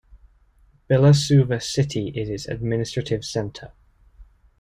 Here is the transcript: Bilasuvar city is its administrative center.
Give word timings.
Bilasuvar 0.89 1.61
city 1.61 2.07
is 2.07 2.27
its 2.27 2.47
administrative 2.47 3.23
center. 3.23 3.71